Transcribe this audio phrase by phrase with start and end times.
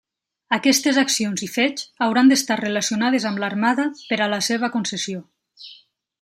[0.55, 5.23] Aquestes accions i fets hauran d'estar relacionades amb l'Armada per a la seva concessió.